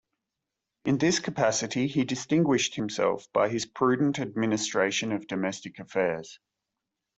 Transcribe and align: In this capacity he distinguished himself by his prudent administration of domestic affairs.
In 0.83 0.97
this 0.97 1.19
capacity 1.19 1.85
he 1.85 2.05
distinguished 2.05 2.73
himself 2.73 3.31
by 3.33 3.49
his 3.49 3.67
prudent 3.67 4.17
administration 4.19 5.11
of 5.11 5.27
domestic 5.27 5.77
affairs. 5.77 6.39